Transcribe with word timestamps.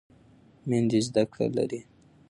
میندې 0.67 0.99
زده 1.07 1.23
کړه 1.31 1.47
لري. 1.57 1.81